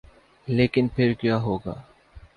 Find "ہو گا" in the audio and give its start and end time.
1.37-1.73